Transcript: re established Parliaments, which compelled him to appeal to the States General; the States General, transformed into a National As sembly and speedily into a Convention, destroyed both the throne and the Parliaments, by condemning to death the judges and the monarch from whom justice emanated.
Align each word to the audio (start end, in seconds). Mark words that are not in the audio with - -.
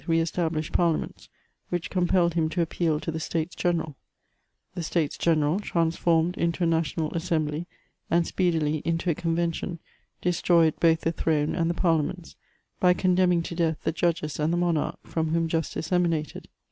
re 0.07 0.19
established 0.19 0.73
Parliaments, 0.73 1.29
which 1.69 1.91
compelled 1.91 2.33
him 2.33 2.49
to 2.49 2.63
appeal 2.63 2.99
to 2.99 3.11
the 3.11 3.19
States 3.19 3.55
General; 3.55 3.95
the 4.73 4.81
States 4.81 5.15
General, 5.15 5.59
transformed 5.59 6.35
into 6.39 6.63
a 6.63 6.65
National 6.65 7.11
As 7.15 7.29
sembly 7.29 7.67
and 8.09 8.25
speedily 8.25 8.77
into 8.83 9.11
a 9.11 9.13
Convention, 9.13 9.77
destroyed 10.19 10.73
both 10.79 11.01
the 11.01 11.11
throne 11.11 11.53
and 11.53 11.69
the 11.69 11.75
Parliaments, 11.75 12.35
by 12.79 12.95
condemning 12.95 13.43
to 13.43 13.53
death 13.53 13.77
the 13.83 13.91
judges 13.91 14.39
and 14.39 14.51
the 14.51 14.57
monarch 14.57 14.97
from 15.03 15.33
whom 15.33 15.47
justice 15.47 15.91
emanated. 15.91 16.47